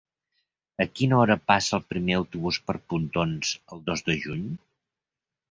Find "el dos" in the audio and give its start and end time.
3.77-4.05